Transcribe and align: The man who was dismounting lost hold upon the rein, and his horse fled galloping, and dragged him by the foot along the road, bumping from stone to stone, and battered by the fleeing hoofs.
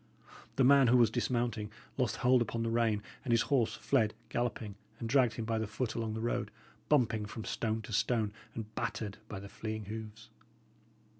The 0.55 0.63
man 0.63 0.87
who 0.87 0.97
was 0.97 1.11
dismounting 1.11 1.71
lost 1.95 2.15
hold 2.15 2.41
upon 2.41 2.63
the 2.63 2.71
rein, 2.71 3.03
and 3.23 3.31
his 3.31 3.43
horse 3.53 3.75
fled 3.75 4.15
galloping, 4.29 4.73
and 4.97 5.07
dragged 5.07 5.33
him 5.35 5.45
by 5.45 5.59
the 5.59 5.67
foot 5.67 5.93
along 5.93 6.15
the 6.15 6.21
road, 6.21 6.49
bumping 6.89 7.27
from 7.27 7.45
stone 7.45 7.83
to 7.83 7.93
stone, 7.93 8.33
and 8.55 8.73
battered 8.73 9.19
by 9.27 9.39
the 9.39 9.47
fleeing 9.47 9.85
hoofs. 9.85 10.31